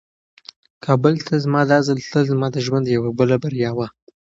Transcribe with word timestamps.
کابل 0.85 1.15
ته 1.27 1.33
زما 1.45 1.61
دا 1.71 1.77
ځل 1.87 1.99
تلل 2.11 2.25
زما 2.31 2.47
د 2.51 2.57
ژوند 2.65 2.85
یوه 2.95 3.09
بله 3.19 3.35
بریا 3.43 3.71
وه. 3.77 3.87